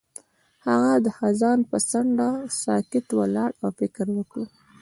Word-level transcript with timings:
هغه 0.67 0.91
د 1.05 1.07
خزان 1.17 1.59
پر 1.69 1.81
څنډه 1.89 2.29
ساکت 2.63 3.07
ولاړ 3.19 3.51
او 3.63 3.69
فکر 3.79 4.05
وکړ. 4.17 4.43